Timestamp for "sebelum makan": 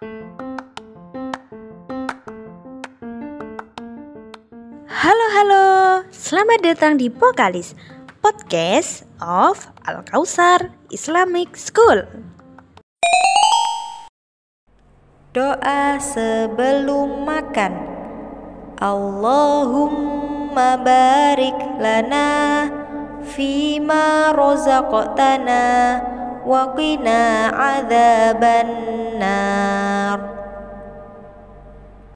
16.00-17.76